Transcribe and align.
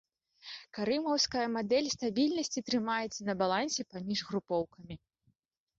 Карымаўская 0.77 1.43
мадэль 1.57 1.91
стабільнасці 1.97 2.65
трымаецца 2.71 3.21
на 3.29 3.33
балансе 3.45 3.81
паміж 3.95 4.19
групоўкамі. 4.33 4.95